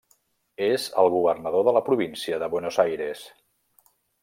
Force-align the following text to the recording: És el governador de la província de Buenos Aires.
És 0.67 0.85
el 1.01 1.09
governador 1.15 1.67
de 1.67 1.75
la 1.77 1.85
província 1.91 2.41
de 2.45 2.49
Buenos 2.55 2.83
Aires. 2.87 3.25